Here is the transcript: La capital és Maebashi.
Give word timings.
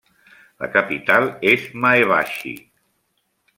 La 0.63 0.69
capital 0.75 1.29
és 1.53 1.69
Maebashi. 1.85 2.57